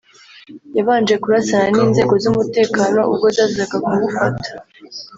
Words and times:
yabanje 0.77 1.15
kurasana 1.23 1.67
n’inzego 1.75 2.13
z’umutekano 2.23 2.99
ubwo 3.11 3.27
zazaga 3.35 3.75
kumufata 3.85 4.49